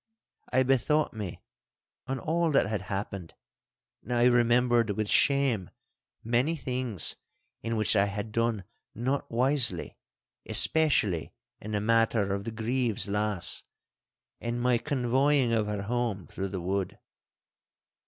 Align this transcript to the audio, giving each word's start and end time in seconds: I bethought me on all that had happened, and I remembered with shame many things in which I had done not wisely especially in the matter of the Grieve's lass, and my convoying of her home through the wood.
I 0.51 0.63
bethought 0.63 1.13
me 1.13 1.43
on 2.07 2.17
all 2.17 2.49
that 2.53 2.65
had 2.65 2.81
happened, 2.81 3.35
and 4.01 4.11
I 4.11 4.25
remembered 4.25 4.89
with 4.89 5.07
shame 5.07 5.69
many 6.23 6.55
things 6.55 7.17
in 7.61 7.75
which 7.75 7.95
I 7.95 8.05
had 8.05 8.31
done 8.31 8.63
not 8.95 9.29
wisely 9.31 9.95
especially 10.47 11.33
in 11.59 11.69
the 11.73 11.81
matter 11.81 12.33
of 12.33 12.45
the 12.45 12.51
Grieve's 12.51 13.07
lass, 13.07 13.63
and 14.39 14.59
my 14.59 14.79
convoying 14.79 15.53
of 15.53 15.67
her 15.67 15.83
home 15.83 16.25
through 16.25 16.47
the 16.49 16.61
wood. 16.61 16.97